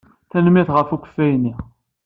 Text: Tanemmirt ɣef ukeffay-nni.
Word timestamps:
Tanemmirt 0.29 0.69
ɣef 0.75 0.89
ukeffay-nni. 0.95 1.53